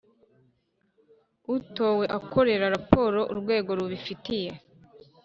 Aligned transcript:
Utowe 1.55 2.05
akorera 2.17 2.65
raporo 2.75 3.19
urwego 3.31 3.69
rubifitiye 3.79 4.51